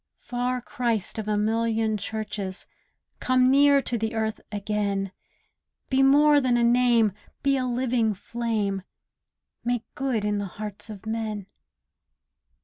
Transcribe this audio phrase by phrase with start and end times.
[0.17, 2.65] Far Christ, of a million churches,
[3.19, 5.11] Come near to the earth again;
[5.91, 8.81] Be more than a Name; be a living Flame;
[9.63, 11.45] 'Make Good' in the hearts of men.